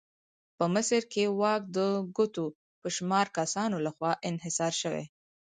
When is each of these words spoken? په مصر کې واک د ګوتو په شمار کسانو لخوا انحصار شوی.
په 0.57 0.65
مصر 0.73 1.01
کې 1.13 1.23
واک 1.39 1.61
د 1.77 1.77
ګوتو 2.15 2.45
په 2.81 2.87
شمار 2.95 3.27
کسانو 3.37 3.75
لخوا 3.85 4.11
انحصار 4.29 4.73
شوی. 4.81 5.05